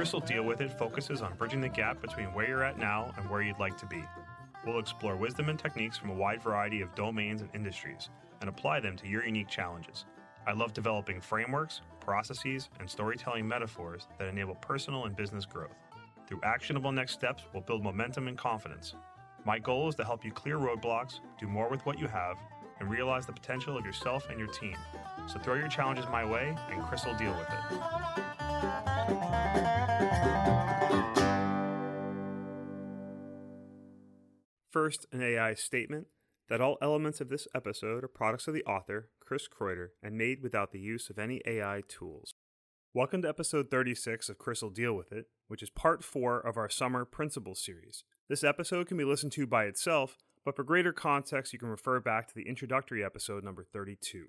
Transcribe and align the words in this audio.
Chris'll 0.00 0.20
Deal 0.20 0.44
With 0.44 0.62
It 0.62 0.70
focuses 0.78 1.20
on 1.20 1.34
bridging 1.36 1.60
the 1.60 1.68
gap 1.68 2.00
between 2.00 2.32
where 2.32 2.48
you're 2.48 2.64
at 2.64 2.78
now 2.78 3.12
and 3.18 3.28
where 3.28 3.42
you'd 3.42 3.58
like 3.58 3.76
to 3.76 3.84
be. 3.84 4.02
We'll 4.64 4.78
explore 4.78 5.14
wisdom 5.14 5.50
and 5.50 5.58
techniques 5.58 5.98
from 5.98 6.08
a 6.08 6.14
wide 6.14 6.42
variety 6.42 6.80
of 6.80 6.94
domains 6.94 7.42
and 7.42 7.50
industries 7.54 8.08
and 8.40 8.48
apply 8.48 8.80
them 8.80 8.96
to 8.96 9.06
your 9.06 9.26
unique 9.26 9.48
challenges. 9.48 10.06
I 10.46 10.52
love 10.52 10.72
developing 10.72 11.20
frameworks, 11.20 11.82
processes, 12.00 12.70
and 12.78 12.88
storytelling 12.88 13.46
metaphors 13.46 14.08
that 14.18 14.28
enable 14.28 14.54
personal 14.54 15.04
and 15.04 15.14
business 15.14 15.44
growth. 15.44 15.76
Through 16.26 16.40
actionable 16.44 16.92
next 16.92 17.12
steps, 17.12 17.42
we'll 17.52 17.62
build 17.62 17.84
momentum 17.84 18.26
and 18.26 18.38
confidence. 18.38 18.94
My 19.44 19.58
goal 19.58 19.86
is 19.90 19.96
to 19.96 20.04
help 20.04 20.24
you 20.24 20.32
clear 20.32 20.56
roadblocks, 20.56 21.20
do 21.38 21.46
more 21.46 21.68
with 21.68 21.84
what 21.84 21.98
you 21.98 22.06
have, 22.06 22.38
and 22.78 22.88
realize 22.88 23.26
the 23.26 23.34
potential 23.34 23.76
of 23.76 23.84
yourself 23.84 24.30
and 24.30 24.38
your 24.38 24.48
team. 24.48 24.78
So 25.26 25.38
throw 25.38 25.56
your 25.56 25.68
challenges 25.68 26.06
my 26.10 26.24
way, 26.24 26.56
and 26.70 26.82
Chris 26.84 27.04
will 27.04 27.16
deal 27.16 27.32
with 27.32 27.48
it. 27.50 29.19
First, 34.70 35.06
an 35.10 35.20
AI 35.20 35.54
statement 35.54 36.06
that 36.48 36.60
all 36.60 36.78
elements 36.80 37.20
of 37.20 37.28
this 37.28 37.48
episode 37.52 38.04
are 38.04 38.08
products 38.08 38.46
of 38.46 38.54
the 38.54 38.62
author, 38.62 39.08
Chris 39.18 39.48
Kreuter, 39.48 39.88
and 40.00 40.16
made 40.16 40.44
without 40.44 40.70
the 40.70 40.78
use 40.78 41.10
of 41.10 41.18
any 41.18 41.42
AI 41.44 41.82
tools. 41.88 42.34
Welcome 42.94 43.22
to 43.22 43.28
episode 43.28 43.68
36 43.68 44.28
of 44.28 44.38
Chris 44.38 44.62
will 44.62 44.70
Deal 44.70 44.92
with 44.92 45.10
It, 45.10 45.26
which 45.48 45.60
is 45.60 45.70
part 45.70 46.04
4 46.04 46.38
of 46.38 46.56
our 46.56 46.68
summer 46.68 47.04
principles 47.04 47.60
series. 47.60 48.04
This 48.28 48.44
episode 48.44 48.86
can 48.86 48.96
be 48.96 49.02
listened 49.02 49.32
to 49.32 49.44
by 49.44 49.64
itself, 49.64 50.18
but 50.44 50.54
for 50.54 50.62
greater 50.62 50.92
context, 50.92 51.52
you 51.52 51.58
can 51.58 51.68
refer 51.68 51.98
back 51.98 52.28
to 52.28 52.34
the 52.36 52.48
introductory 52.48 53.04
episode 53.04 53.42
number 53.42 53.64
32. 53.64 54.26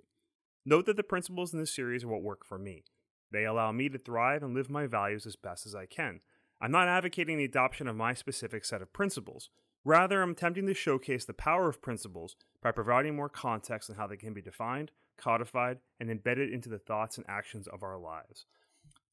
Note 0.65 0.87
that 0.87 0.97
the 0.97 1.03
principles 1.03 1.53
in 1.53 1.59
this 1.59 1.75
series 1.75 2.03
are 2.03 2.07
what 2.07 2.23
work 2.23 2.43
for 2.43 2.57
me. 2.57 2.83
They 3.31 3.45
allow 3.45 3.71
me 3.71 3.89
to 3.89 3.99
thrive 3.99 4.41
and 4.41 4.55
live 4.55 4.71
my 4.71 4.87
values 4.87 5.27
as 5.27 5.35
best 5.35 5.67
as 5.67 5.75
I 5.75 5.85
can. 5.85 6.21
I'm 6.59 6.71
not 6.71 6.87
advocating 6.87 7.37
the 7.37 7.45
adoption 7.45 7.87
of 7.87 7.95
my 7.95 8.15
specific 8.15 8.65
set 8.65 8.81
of 8.81 8.91
principles. 8.91 9.51
Rather, 9.83 10.21
I'm 10.21 10.31
attempting 10.31 10.67
to 10.67 10.73
showcase 10.73 11.25
the 11.25 11.33
power 11.33 11.67
of 11.67 11.81
principles 11.81 12.35
by 12.61 12.71
providing 12.71 13.15
more 13.15 13.29
context 13.29 13.89
on 13.89 13.95
how 13.95 14.05
they 14.05 14.17
can 14.17 14.33
be 14.33 14.41
defined, 14.41 14.91
codified, 15.17 15.79
and 15.99 16.09
embedded 16.09 16.51
into 16.51 16.69
the 16.69 16.77
thoughts 16.77 17.17
and 17.17 17.25
actions 17.27 17.67
of 17.67 17.81
our 17.81 17.97
lives. 17.97 18.45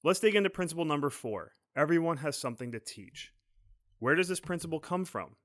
Let's 0.04 0.20
dig 0.20 0.34
into 0.34 0.50
principle 0.50 0.84
number 0.84 1.10
four 1.10 1.52
everyone 1.74 2.16
has 2.18 2.36
something 2.36 2.72
to 2.72 2.80
teach. 2.80 3.32
Where 4.00 4.16
does 4.16 4.28
this 4.28 4.40
principle 4.40 4.80
come 4.80 5.04
from? 5.04 5.36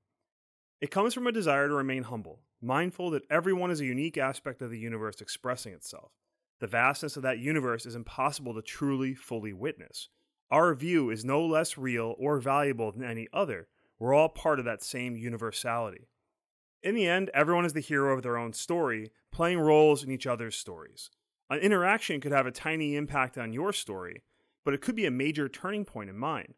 It 0.80 0.90
comes 0.90 1.14
from 1.14 1.26
a 1.26 1.32
desire 1.32 1.68
to 1.68 1.74
remain 1.74 2.02
humble, 2.02 2.40
mindful 2.60 3.10
that 3.10 3.22
everyone 3.30 3.70
is 3.70 3.80
a 3.80 3.86
unique 3.86 4.18
aspect 4.18 4.60
of 4.60 4.70
the 4.70 4.78
universe 4.78 5.20
expressing 5.20 5.72
itself. 5.72 6.12
The 6.60 6.66
vastness 6.66 7.16
of 7.16 7.22
that 7.22 7.38
universe 7.38 7.86
is 7.86 7.94
impossible 7.94 8.54
to 8.54 8.62
truly, 8.62 9.14
fully 9.14 9.52
witness. 9.52 10.08
Our 10.50 10.74
view 10.74 11.10
is 11.10 11.24
no 11.24 11.44
less 11.44 11.78
real 11.78 12.14
or 12.18 12.38
valuable 12.38 12.92
than 12.92 13.04
any 13.04 13.28
other 13.32 13.68
we're 14.04 14.12
all 14.12 14.28
part 14.28 14.58
of 14.58 14.66
that 14.66 14.82
same 14.82 15.16
universality. 15.16 16.08
In 16.82 16.94
the 16.94 17.06
end, 17.06 17.30
everyone 17.32 17.64
is 17.64 17.72
the 17.72 17.80
hero 17.80 18.14
of 18.14 18.22
their 18.22 18.36
own 18.36 18.52
story, 18.52 19.10
playing 19.32 19.58
roles 19.58 20.04
in 20.04 20.10
each 20.10 20.26
other's 20.26 20.56
stories. 20.56 21.08
An 21.48 21.58
interaction 21.60 22.20
could 22.20 22.30
have 22.30 22.46
a 22.46 22.50
tiny 22.50 22.96
impact 22.96 23.38
on 23.38 23.54
your 23.54 23.72
story, 23.72 24.22
but 24.62 24.74
it 24.74 24.82
could 24.82 24.94
be 24.94 25.06
a 25.06 25.10
major 25.10 25.48
turning 25.48 25.86
point 25.86 26.10
in 26.10 26.18
mine. 26.18 26.52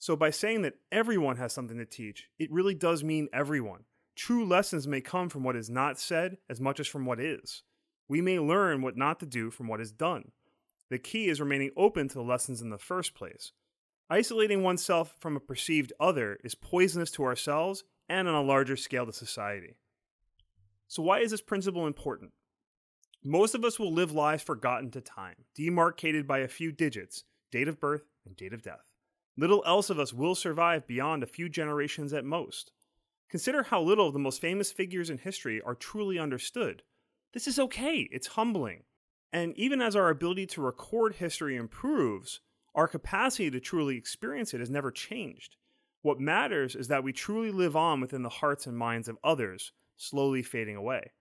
So, 0.00 0.16
by 0.16 0.30
saying 0.30 0.62
that 0.62 0.74
everyone 0.90 1.36
has 1.36 1.52
something 1.52 1.78
to 1.78 1.86
teach, 1.86 2.26
it 2.40 2.50
really 2.50 2.74
does 2.74 3.04
mean 3.04 3.28
everyone. 3.32 3.84
True 4.16 4.44
lessons 4.44 4.88
may 4.88 5.00
come 5.00 5.28
from 5.28 5.44
what 5.44 5.54
is 5.54 5.70
not 5.70 6.00
said 6.00 6.38
as 6.50 6.60
much 6.60 6.80
as 6.80 6.88
from 6.88 7.06
what 7.06 7.20
is. 7.20 7.62
We 8.08 8.20
may 8.20 8.40
learn 8.40 8.82
what 8.82 8.96
not 8.96 9.20
to 9.20 9.26
do 9.26 9.52
from 9.52 9.68
what 9.68 9.80
is 9.80 9.92
done. 9.92 10.32
The 10.90 10.98
key 10.98 11.28
is 11.28 11.40
remaining 11.40 11.70
open 11.76 12.08
to 12.08 12.14
the 12.14 12.22
lessons 12.22 12.60
in 12.60 12.70
the 12.70 12.78
first 12.78 13.14
place. 13.14 13.52
Isolating 14.10 14.62
oneself 14.62 15.14
from 15.18 15.36
a 15.36 15.40
perceived 15.40 15.92
other 16.00 16.38
is 16.42 16.54
poisonous 16.54 17.10
to 17.12 17.24
ourselves 17.24 17.84
and 18.08 18.26
on 18.26 18.34
a 18.34 18.42
larger 18.42 18.76
scale 18.76 19.04
to 19.04 19.12
society. 19.12 19.76
So, 20.86 21.02
why 21.02 21.20
is 21.20 21.30
this 21.30 21.42
principle 21.42 21.86
important? 21.86 22.32
Most 23.22 23.54
of 23.54 23.64
us 23.64 23.78
will 23.78 23.92
live 23.92 24.12
lives 24.12 24.42
forgotten 24.42 24.90
to 24.92 25.02
time, 25.02 25.44
demarcated 25.54 26.26
by 26.26 26.38
a 26.38 26.48
few 26.48 26.72
digits 26.72 27.24
date 27.50 27.68
of 27.68 27.80
birth 27.80 28.04
and 28.24 28.34
date 28.36 28.54
of 28.54 28.62
death. 28.62 28.86
Little 29.36 29.62
else 29.66 29.90
of 29.90 29.98
us 29.98 30.12
will 30.12 30.34
survive 30.34 30.86
beyond 30.86 31.22
a 31.22 31.26
few 31.26 31.48
generations 31.48 32.12
at 32.12 32.24
most. 32.24 32.72
Consider 33.28 33.64
how 33.64 33.82
little 33.82 34.06
of 34.06 34.14
the 34.14 34.18
most 34.18 34.40
famous 34.40 34.72
figures 34.72 35.10
in 35.10 35.18
history 35.18 35.60
are 35.60 35.74
truly 35.74 36.18
understood. 36.18 36.82
This 37.34 37.46
is 37.46 37.58
okay, 37.58 38.08
it's 38.10 38.28
humbling. 38.28 38.84
And 39.32 39.54
even 39.58 39.82
as 39.82 39.94
our 39.94 40.08
ability 40.08 40.46
to 40.46 40.62
record 40.62 41.16
history 41.16 41.56
improves, 41.56 42.40
our 42.74 42.88
capacity 42.88 43.50
to 43.50 43.60
truly 43.60 43.96
experience 43.96 44.54
it 44.54 44.60
has 44.60 44.70
never 44.70 44.90
changed. 44.90 45.56
What 46.02 46.20
matters 46.20 46.76
is 46.76 46.88
that 46.88 47.02
we 47.02 47.12
truly 47.12 47.50
live 47.50 47.76
on 47.76 48.00
within 48.00 48.22
the 48.22 48.28
hearts 48.28 48.66
and 48.66 48.76
minds 48.76 49.08
of 49.08 49.18
others, 49.24 49.72
slowly 49.96 50.42
fading 50.42 50.76
away. 50.76 51.12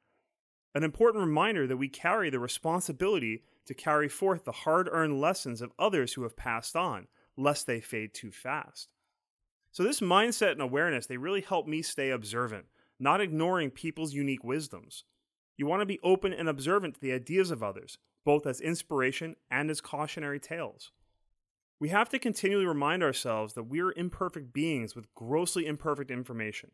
An 0.76 0.84
important 0.84 1.26
reminder 1.26 1.66
that 1.66 1.78
we 1.78 1.90
carry 1.90 2.30
the 2.30 2.40
responsibility 2.40 3.44
to 3.66 3.74
carry 3.74 4.08
forth 4.08 4.46
the 4.46 4.52
hard 4.52 4.88
earned 4.92 5.20
lessons 5.20 5.62
of 5.62 5.72
others 5.80 6.14
who 6.14 6.24
have 6.24 6.38
passed 6.38 6.76
on, 6.76 7.08
lest 7.36 7.66
they 7.66 7.82
fade 7.82 8.14
too 8.14 8.32
fast. 8.32 8.90
So, 9.72 9.84
this 9.84 10.00
mindset 10.00 10.54
and 10.54 10.62
awareness, 10.62 11.08
they 11.08 11.18
really 11.18 11.42
help 11.42 11.68
me 11.68 11.82
stay 11.82 12.10
observant, 12.12 12.66
not 13.00 13.22
ignoring 13.22 13.72
people's 13.72 14.14
unique 14.14 14.44
wisdoms. 14.44 15.04
You 15.58 15.66
want 15.66 15.82
to 15.82 15.86
be 15.86 16.00
open 16.04 16.34
and 16.34 16.48
observant 16.48 16.96
to 16.96 17.02
the 17.02 17.12
ideas 17.12 17.52
of 17.52 17.64
others, 17.64 17.98
both 18.24 18.46
as 18.46 18.62
inspiration 18.62 19.36
and 19.50 19.70
as 19.70 19.82
cautionary 19.82 20.40
tales. 20.40 20.92
We 21.80 21.90
have 21.90 22.10
to 22.10 22.20
continually 22.20 22.66
remind 22.66 23.04
ourselves 23.04 23.54
that 23.54 23.64
we 23.64 23.82
are 23.82 23.94
imperfect 23.96 24.52
beings 24.52 24.96
with 24.96 25.14
grossly 25.14 25.68
imperfect 25.68 26.10
information. 26.10 26.72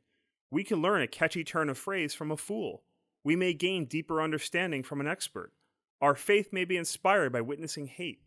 We 0.50 0.64
can 0.64 0.81
learn 0.81 1.02
a 1.02 1.08
catchy 1.08 1.44
turn 1.44 1.69
of 1.69 1.78
phrase 1.78 2.14
from 2.14 2.31
a 2.31 2.38
fool. 2.38 2.84
We 3.24 3.36
may 3.36 3.53
gain 3.53 3.86
deeper 3.86 4.22
understanding 4.22 4.84
from 4.84 5.02
an 5.02 5.08
expert. 5.08 5.52
Our 6.00 6.16
faith 6.16 6.53
may 6.53 6.64
be 6.64 6.78
inspired 6.78 7.34
by 7.34 7.41
witnessing 7.41 7.88
hate. 7.88 8.22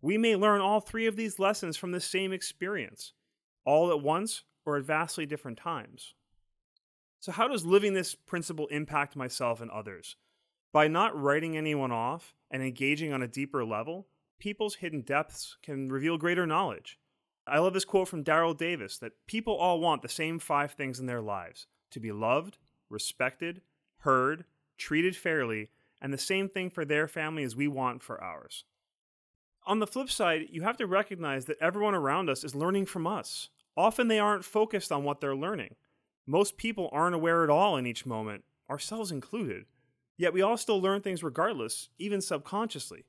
We 0.00 0.18
may 0.18 0.36
learn 0.36 0.60
all 0.60 0.80
three 0.80 1.06
of 1.06 1.16
these 1.16 1.38
lessons 1.38 1.76
from 1.76 1.92
the 1.92 2.00
same 2.00 2.32
experience, 2.32 3.12
all 3.64 3.90
at 3.90 4.00
once 4.00 4.44
or 4.64 4.76
at 4.76 4.84
vastly 4.84 5.26
different 5.26 5.58
times. 5.58 6.14
So, 7.20 7.32
how 7.32 7.48
does 7.48 7.66
living 7.66 7.94
this 7.94 8.14
principle 8.14 8.68
impact 8.68 9.16
myself 9.16 9.60
and 9.60 9.70
others? 9.70 10.16
By 10.72 10.86
not 10.86 11.20
writing 11.20 11.56
anyone 11.56 11.90
off 11.90 12.34
and 12.50 12.62
engaging 12.62 13.12
on 13.12 13.22
a 13.22 13.28
deeper 13.28 13.64
level, 13.64 14.06
people's 14.38 14.76
hidden 14.76 15.02
depths 15.02 15.56
can 15.62 15.88
reveal 15.88 16.18
greater 16.18 16.46
knowledge. 16.46 16.98
I 17.46 17.58
love 17.58 17.74
this 17.74 17.84
quote 17.84 18.08
from 18.08 18.24
Daryl 18.24 18.56
Davis 18.56 18.98
that 18.98 19.26
people 19.26 19.54
all 19.54 19.80
want 19.80 20.02
the 20.02 20.08
same 20.08 20.38
five 20.38 20.72
things 20.72 21.00
in 21.00 21.06
their 21.06 21.22
lives 21.22 21.66
to 21.90 22.00
be 22.00 22.12
loved, 22.12 22.58
respected, 22.90 23.62
heard, 23.98 24.44
treated 24.76 25.16
fairly, 25.16 25.70
and 26.00 26.12
the 26.12 26.18
same 26.18 26.48
thing 26.48 26.70
for 26.70 26.84
their 26.84 27.08
family 27.08 27.42
as 27.42 27.56
we 27.56 27.66
want 27.66 28.02
for 28.02 28.22
ours. 28.22 28.64
On 29.66 29.80
the 29.80 29.86
flip 29.86 30.10
side, 30.10 30.46
you 30.50 30.62
have 30.62 30.76
to 30.78 30.86
recognize 30.86 31.46
that 31.46 31.58
everyone 31.60 31.94
around 31.94 32.30
us 32.30 32.44
is 32.44 32.54
learning 32.54 32.86
from 32.86 33.06
us. 33.06 33.48
Often 33.76 34.08
they 34.08 34.18
aren't 34.18 34.44
focused 34.44 34.92
on 34.92 35.04
what 35.04 35.20
they're 35.20 35.36
learning. 35.36 35.74
Most 36.26 36.56
people 36.56 36.88
aren't 36.92 37.14
aware 37.14 37.44
at 37.44 37.50
all 37.50 37.76
in 37.76 37.86
each 37.86 38.06
moment, 38.06 38.44
ourselves 38.70 39.10
included. 39.10 39.64
Yet 40.16 40.32
we 40.32 40.42
all 40.42 40.56
still 40.56 40.80
learn 40.80 41.00
things 41.00 41.22
regardless, 41.22 41.88
even 41.98 42.20
subconsciously. 42.20 43.04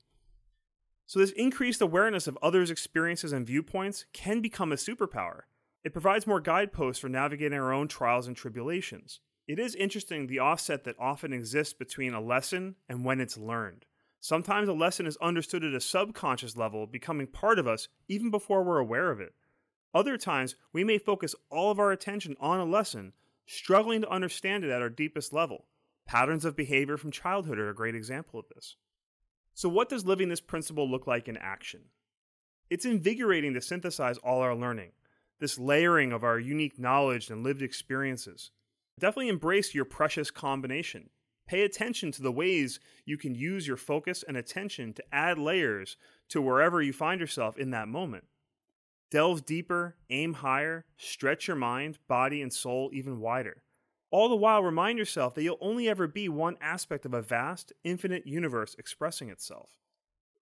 So, 1.09 1.17
this 1.17 1.31
increased 1.31 1.81
awareness 1.81 2.27
of 2.27 2.37
others' 2.39 2.69
experiences 2.69 3.33
and 3.33 3.43
viewpoints 3.43 4.05
can 4.13 4.41
become 4.41 4.71
a 4.71 4.75
superpower. 4.75 5.41
It 5.83 5.91
provides 5.91 6.27
more 6.27 6.39
guideposts 6.39 7.01
for 7.01 7.09
navigating 7.09 7.57
our 7.57 7.73
own 7.73 7.87
trials 7.87 8.27
and 8.27 8.37
tribulations. 8.37 9.19
It 9.47 9.57
is 9.57 9.73
interesting 9.73 10.27
the 10.27 10.37
offset 10.37 10.83
that 10.83 10.99
often 10.99 11.33
exists 11.33 11.73
between 11.73 12.13
a 12.13 12.21
lesson 12.21 12.75
and 12.87 13.03
when 13.03 13.19
it's 13.19 13.39
learned. 13.39 13.85
Sometimes 14.19 14.69
a 14.69 14.73
lesson 14.73 15.07
is 15.07 15.17
understood 15.17 15.63
at 15.63 15.73
a 15.73 15.81
subconscious 15.81 16.55
level, 16.55 16.85
becoming 16.85 17.25
part 17.25 17.57
of 17.57 17.67
us 17.67 17.87
even 18.07 18.29
before 18.29 18.61
we're 18.61 18.77
aware 18.77 19.09
of 19.09 19.19
it. 19.19 19.33
Other 19.95 20.15
times, 20.15 20.57
we 20.73 20.83
may 20.83 20.99
focus 20.99 21.33
all 21.49 21.71
of 21.71 21.79
our 21.79 21.91
attention 21.91 22.35
on 22.39 22.59
a 22.59 22.65
lesson, 22.65 23.13
struggling 23.47 24.01
to 24.01 24.09
understand 24.11 24.63
it 24.63 24.69
at 24.69 24.83
our 24.83 24.91
deepest 24.91 25.33
level. 25.33 25.65
Patterns 26.05 26.45
of 26.45 26.55
behavior 26.55 26.97
from 26.97 27.09
childhood 27.09 27.57
are 27.57 27.71
a 27.71 27.75
great 27.75 27.95
example 27.95 28.39
of 28.39 28.45
this. 28.53 28.75
So, 29.53 29.69
what 29.69 29.89
does 29.89 30.05
living 30.05 30.29
this 30.29 30.41
principle 30.41 30.89
look 30.89 31.07
like 31.07 31.27
in 31.27 31.37
action? 31.37 31.81
It's 32.69 32.85
invigorating 32.85 33.53
to 33.55 33.61
synthesize 33.61 34.17
all 34.19 34.41
our 34.41 34.55
learning, 34.55 34.91
this 35.39 35.57
layering 35.57 36.11
of 36.11 36.23
our 36.23 36.39
unique 36.39 36.77
knowledge 36.77 37.29
and 37.29 37.43
lived 37.43 37.61
experiences. 37.61 38.51
Definitely 38.99 39.29
embrace 39.29 39.73
your 39.73 39.85
precious 39.85 40.29
combination. 40.29 41.09
Pay 41.47 41.63
attention 41.63 42.11
to 42.11 42.21
the 42.21 42.31
ways 42.31 42.79
you 43.05 43.17
can 43.17 43.33
use 43.33 43.65
your 43.65 43.77
focus 43.77 44.23
and 44.27 44.37
attention 44.37 44.93
to 44.93 45.03
add 45.11 45.39
layers 45.39 45.97
to 46.29 46.41
wherever 46.41 46.79
you 46.81 46.93
find 46.93 47.19
yourself 47.19 47.57
in 47.57 47.71
that 47.71 47.87
moment. 47.87 48.25
Delve 49.09 49.45
deeper, 49.45 49.95
aim 50.11 50.33
higher, 50.33 50.85
stretch 50.95 51.47
your 51.47 51.57
mind, 51.57 51.97
body, 52.07 52.43
and 52.43 52.53
soul 52.53 52.91
even 52.93 53.19
wider. 53.19 53.63
All 54.11 54.27
the 54.27 54.35
while, 54.35 54.63
remind 54.63 54.97
yourself 54.97 55.35
that 55.35 55.43
you'll 55.43 55.57
only 55.61 55.87
ever 55.87 56.07
be 56.07 56.27
one 56.29 56.57
aspect 56.61 57.05
of 57.05 57.13
a 57.13 57.21
vast, 57.21 57.73
infinite 57.83 58.25
universe 58.25 58.75
expressing 58.79 59.29
itself. 59.29 59.69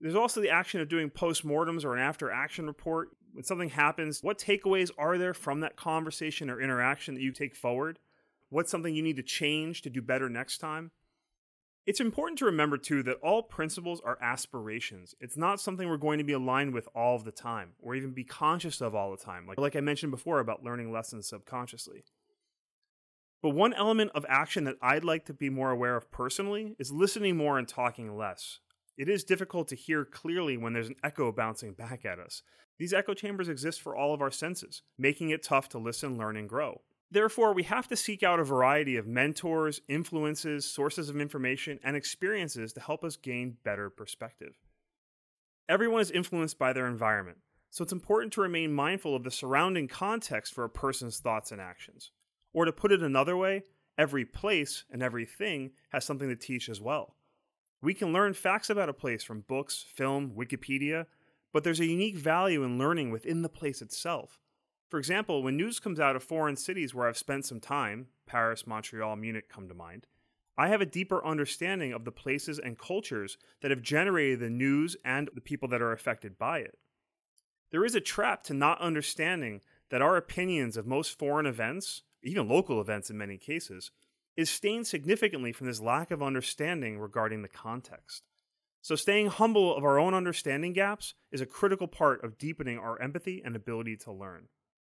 There's 0.01 0.15
also 0.15 0.41
the 0.41 0.51
action 0.51 0.81
of 0.81 0.89
doing 0.89 1.11
postmortems 1.11 1.85
or 1.85 1.95
an 1.95 2.03
after 2.03 2.31
action 2.31 2.67
report. 2.67 3.09
When 3.33 3.45
something 3.45 3.71
happens, 3.71 4.23
what 4.23 4.39
takeaways 4.39 4.91
are 4.99 5.19
there 5.19 5.35
from 5.35 5.61
that 5.61 5.77
conversation 5.77 6.49
or 6.49 6.61
interaction 6.61 7.15
that 7.15 7.23
you 7.23 7.33
take 7.33 7.57
forward? 7.57 7.99
What's 8.51 8.71
something 8.71 8.95
you 8.95 9.03
need 9.03 9.17
to 9.17 9.23
change 9.23 9.83
to 9.83 9.91
do 9.91 10.01
better 10.01 10.29
next 10.29 10.59
time? 10.59 10.93
It's 11.87 12.01
important 12.01 12.39
to 12.41 12.45
remember, 12.45 12.79
too, 12.79 13.03
that 13.05 13.19
all 13.23 13.43
principles 13.43 14.01
are 14.05 14.19
aspirations. 14.21 15.15
It's 15.21 15.37
not 15.37 15.61
something 15.61 15.89
we're 15.89 15.97
going 15.97 16.19
to 16.19 16.25
be 16.25 16.33
aligned 16.33 16.75
with 16.75 16.89
all 16.95 17.15
of 17.15 17.25
the 17.25 17.33
time, 17.33 17.71
or 17.81 17.95
even 17.95 18.13
be 18.13 18.25
conscious 18.25 18.81
of 18.81 18.95
all 18.95 19.11
the 19.11 19.17
time, 19.17 19.47
like, 19.47 19.59
like 19.59 19.77
I 19.77 19.81
mentioned 19.81 20.11
before 20.11 20.41
about 20.41 20.65
learning 20.65 20.93
lessons 20.93 21.29
subconsciously. 21.29 22.05
But 23.47 23.55
one 23.55 23.75
element 23.75 24.11
of 24.13 24.27
action 24.29 24.65
that 24.65 24.75
I'd 24.83 25.05
like 25.05 25.27
to 25.27 25.33
be 25.33 25.51
more 25.51 25.71
aware 25.71 25.95
of 25.95 26.11
personally 26.11 26.75
is 26.81 26.91
listening 26.91 27.37
more 27.37 27.61
and 27.61 27.69
talking 27.69 28.17
less. 28.17 28.59
It 28.99 29.09
is 29.09 29.23
difficult 29.23 29.69
to 29.69 29.77
hear 29.77 30.05
clearly 30.05 30.57
when 30.57 30.73
there's 30.73 30.89
an 30.89 30.97
echo 31.05 31.31
bouncing 31.31 31.73
back 31.73 32.05
at 32.05 32.19
us. 32.19 32.43
These 32.81 32.93
echo 32.93 33.15
chambers 33.15 33.49
exist 33.49 33.81
for 33.81 33.95
all 33.95 34.13
of 34.13 34.21
our 34.21 34.33
senses, 34.33 34.83
making 34.99 35.31
it 35.31 35.45
tough 35.45 35.69
to 35.69 35.79
listen, 35.79 36.19
learn, 36.19 36.37
and 36.37 36.49
grow. 36.49 36.81
Therefore, 37.09 37.55
we 37.55 37.63
have 37.63 37.87
to 37.87 37.95
seek 37.95 38.25
out 38.25 38.41
a 38.41 38.45
variety 38.45 38.97
of 38.97 39.07
mentors, 39.07 39.81
influences, 39.87 40.69
sources 40.69 41.09
of 41.09 41.21
information, 41.21 41.79
and 41.85 41.95
experiences 41.95 42.73
to 42.73 42.81
help 42.81 43.05
us 43.05 43.15
gain 43.15 43.59
better 43.63 43.91
perspective. 43.91 44.59
Everyone 45.69 46.01
is 46.01 46.11
influenced 46.11 46.59
by 46.59 46.73
their 46.73 46.89
environment, 46.89 47.39
so 47.71 47.85
it's 47.85 47.93
important 47.93 48.33
to 48.33 48.41
remain 48.41 48.73
mindful 48.73 49.15
of 49.15 49.23
the 49.23 49.31
surrounding 49.31 49.87
context 49.87 50.53
for 50.53 50.65
a 50.65 50.69
person's 50.69 51.21
thoughts 51.21 51.53
and 51.53 51.61
actions. 51.61 52.11
Or 52.57 52.65
to 52.65 52.73
put 52.73 52.91
it 52.91 53.03
another 53.03 53.37
way, 53.37 53.65
every 53.99 54.25
place 54.25 54.85
and 54.91 55.03
everything 55.03 55.73
has 55.91 56.07
something 56.07 56.31
to 56.31 56.35
teach 56.35 56.71
as 56.71 56.81
well. 56.81 57.15
We 57.83 57.93
can 57.93 58.15
learn 58.15 58.33
facts 58.33 58.71
about 58.71 58.89
a 58.89 58.95
place 58.95 59.23
from 59.23 59.43
books, 59.43 59.85
film, 59.95 60.33
Wikipedia, 60.35 61.05
but 61.53 61.65
there's 61.65 61.81
a 61.81 61.87
unique 61.87 62.17
value 62.17 62.65
in 62.65 62.79
learning 62.79 63.11
within 63.11 63.43
the 63.43 63.51
place 63.51 63.83
itself. 63.83 64.41
For 64.89 64.99
example, 64.99 65.43
when 65.43 65.59
news 65.59 65.79
comes 65.79 66.01
out 66.01 66.17
of 66.17 66.25
foreign 66.25 66.57
cities 66.57 66.95
where 66.95 67.07
I've 67.07 67.19
spent 67.19 67.45
some 67.45 67.61
time, 67.61 68.07
Paris, 68.25 68.67
Montreal, 68.67 69.17
Munich 69.17 69.51
come 69.51 69.69
to 69.69 69.75
mind, 69.75 70.07
I 70.57 70.69
have 70.69 70.81
a 70.81 70.87
deeper 70.87 71.23
understanding 71.27 71.93
of 71.93 72.07
the 72.07 72.11
places 72.11 72.59
and 72.59 72.79
cultures 72.79 73.37
that 73.61 73.71
have 73.71 73.83
generated 73.83 74.41
the 74.41 74.49
news 74.49 74.97
and 75.05 75.29
the 75.35 75.43
people 75.43 75.69
that 75.69 75.83
are 75.83 75.93
affected 75.93 76.39
by 76.39 76.61
it. 76.61 76.79
There 77.71 77.85
is 77.85 77.95
a 77.95 78.01
trap 78.01 78.45
to 78.45 78.55
not 78.55 78.81
understanding 78.81 79.61
that 79.91 80.01
our 80.01 80.17
opinions 80.17 80.79
of 80.79 80.87
most 80.87 81.19
foreign 81.19 81.45
events, 81.45 82.03
even 82.27 82.49
local 82.49 82.81
events 82.81 83.11
in 83.11 83.19
many 83.19 83.39
cases, 83.39 83.91
is 84.37 84.51
stained 84.51 84.87
significantly 84.87 85.53
from 85.53 85.67
this 85.67 85.81
lack 85.81 86.11
of 86.11 86.23
understanding 86.23 86.99
regarding 86.99 87.43
the 87.43 87.49
context. 87.49 88.23
So, 88.83 88.95
staying 88.95 89.29
humble 89.29 89.75
of 89.75 89.85
our 89.85 89.99
own 89.99 90.15
understanding 90.15 90.73
gaps 90.73 91.15
is 91.33 91.41
a 91.41 91.47
critical 91.47 91.89
part 91.89 92.23
of 92.23 92.39
deepening 92.39 92.79
our 92.79 93.01
empathy 93.01 93.43
and 93.45 93.57
ability 93.57 93.97
to 93.99 94.13
learn. 94.13 94.49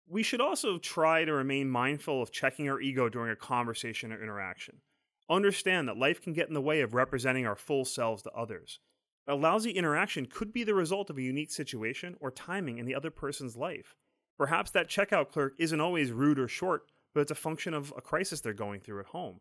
We 0.09 0.23
should 0.23 0.41
also 0.41 0.79
try 0.79 1.25
to 1.25 1.33
remain 1.33 1.69
mindful 1.69 2.23
of 2.23 2.33
checking 2.33 2.69
our 2.69 2.81
ego 2.81 3.09
during 3.09 3.31
a 3.31 3.37
conversation 3.37 4.13
or 4.13 4.23
interaction. 4.23 4.81
Understand 5.29 5.89
that 5.89 5.97
life 5.97 6.21
can 6.21 6.33
get 6.33 6.49
in 6.49 6.55
the 6.55 6.61
way 6.61 6.81
of 6.81 6.95
representing 6.95 7.47
our 7.47 7.57
full 7.57 7.85
selves 7.85 8.23
to 8.23 8.31
others. 8.31 8.81
A 9.27 9.35
lousy 9.35 9.73
interaction 9.73 10.27
could 10.27 10.53
be 10.53 10.63
the 10.63 10.75
result 10.75 11.11
of 11.11 11.19
a 11.19 11.23
unique 11.23 11.51
situation 11.51 12.17
or 12.21 12.31
timing 12.31 12.79
in 12.79 12.87
the 12.87 12.95
other 12.95 13.11
person's 13.11 13.57
life. 13.57 13.97
Perhaps 14.39 14.71
that 14.73 14.89
checkout 14.89 15.31
clerk 15.31 15.55
isn't 15.59 15.81
always 15.81 16.13
rude 16.13 16.39
or 16.39 16.47
short, 16.47 16.83
but 17.17 17.23
it's 17.23 17.31
a 17.31 17.35
function 17.35 17.73
of 17.73 17.95
a 17.97 18.03
crisis 18.03 18.43
they're 18.43 18.53
going 18.53 18.79
through 18.79 19.01
at 19.01 19.07
home. 19.07 19.41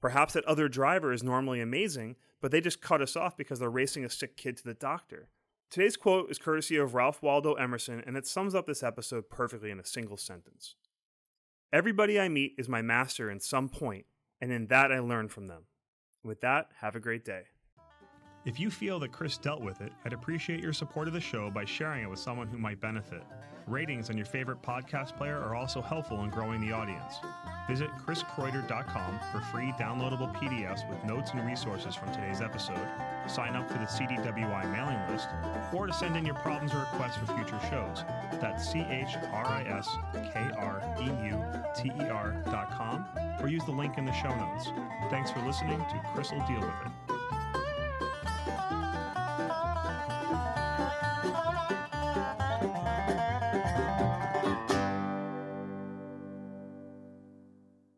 Perhaps 0.00 0.34
that 0.34 0.44
other 0.44 0.68
driver 0.68 1.12
is 1.12 1.24
normally 1.24 1.60
amazing, 1.60 2.14
but 2.40 2.52
they 2.52 2.60
just 2.60 2.80
cut 2.80 3.02
us 3.02 3.16
off 3.16 3.36
because 3.36 3.58
they're 3.58 3.68
racing 3.68 4.04
a 4.04 4.08
sick 4.08 4.36
kid 4.36 4.56
to 4.56 4.62
the 4.62 4.74
doctor. 4.74 5.28
Today's 5.72 5.96
quote 5.96 6.30
is 6.30 6.38
courtesy 6.38 6.76
of 6.76 6.94
Ralph 6.94 7.20
Waldo 7.20 7.54
Emerson, 7.54 8.00
and 8.06 8.16
it 8.16 8.28
sums 8.28 8.54
up 8.54 8.68
this 8.68 8.84
episode 8.84 9.28
perfectly 9.28 9.72
in 9.72 9.80
a 9.80 9.84
single 9.84 10.16
sentence. 10.16 10.76
Everybody 11.72 12.20
I 12.20 12.28
meet 12.28 12.54
is 12.56 12.68
my 12.68 12.80
master 12.80 13.28
in 13.28 13.40
some 13.40 13.68
point, 13.68 14.06
and 14.40 14.52
in 14.52 14.68
that 14.68 14.92
I 14.92 15.00
learn 15.00 15.26
from 15.26 15.48
them. 15.48 15.64
With 16.22 16.42
that, 16.42 16.68
have 16.80 16.94
a 16.94 17.00
great 17.00 17.24
day. 17.24 17.46
If 18.46 18.58
you 18.58 18.70
feel 18.70 18.98
that 19.00 19.12
Chris 19.12 19.36
dealt 19.36 19.60
with 19.60 19.82
it, 19.82 19.92
I'd 20.04 20.14
appreciate 20.14 20.60
your 20.60 20.72
support 20.72 21.06
of 21.06 21.12
the 21.12 21.20
show 21.20 21.50
by 21.50 21.66
sharing 21.66 22.04
it 22.04 22.08
with 22.08 22.18
someone 22.18 22.48
who 22.48 22.56
might 22.56 22.80
benefit. 22.80 23.22
Ratings 23.66 24.08
on 24.08 24.16
your 24.16 24.24
favorite 24.24 24.62
podcast 24.62 25.14
player 25.14 25.36
are 25.38 25.54
also 25.54 25.82
helpful 25.82 26.24
in 26.24 26.30
growing 26.30 26.62
the 26.62 26.72
audience. 26.72 27.16
Visit 27.68 27.90
chriskreuter.com 28.04 29.20
for 29.30 29.40
free 29.52 29.72
downloadable 29.78 30.34
PDFs 30.34 30.88
with 30.88 31.04
notes 31.04 31.32
and 31.32 31.46
resources 31.46 31.94
from 31.94 32.10
today's 32.14 32.40
episode, 32.40 32.80
sign 33.28 33.54
up 33.54 33.70
for 33.70 33.76
the 33.76 33.84
CDWI 33.84 34.72
mailing 34.72 35.12
list, 35.12 35.28
or 35.74 35.86
to 35.86 35.92
send 35.92 36.16
in 36.16 36.24
your 36.24 36.34
problems 36.36 36.72
or 36.72 36.78
requests 36.78 37.18
for 37.18 37.26
future 37.26 37.60
shows. 37.68 38.04
That's 38.40 38.66
C 38.72 38.80
H 38.88 39.16
R 39.32 39.46
I 39.46 39.64
S 39.64 39.88
K 40.14 40.50
R 40.56 40.82
E 40.98 41.04
U 41.28 41.44
T 41.76 41.92
E 42.02 42.08
R.com, 42.08 43.04
or 43.40 43.48
use 43.48 43.64
the 43.66 43.72
link 43.72 43.98
in 43.98 44.06
the 44.06 44.12
show 44.12 44.34
notes. 44.34 44.70
Thanks 45.10 45.30
for 45.30 45.40
listening 45.42 45.78
to 45.78 46.02
Chris 46.14 46.32
will 46.32 46.44
deal 46.46 46.60
with 46.60 46.70
it. 46.86 46.99